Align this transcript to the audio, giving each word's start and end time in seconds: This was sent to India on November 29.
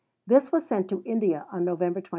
This 0.25 0.51
was 0.51 0.65
sent 0.65 0.89
to 0.89 1.03
India 1.05 1.45
on 1.51 1.63
November 1.63 2.01
29. 2.01 2.09